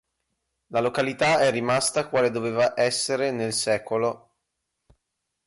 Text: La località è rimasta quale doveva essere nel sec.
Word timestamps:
La 0.69 0.79
località 0.79 1.41
è 1.41 1.51
rimasta 1.51 2.07
quale 2.09 2.31
doveva 2.31 2.73
essere 2.75 3.29
nel 3.29 3.53
sec. 3.53 3.87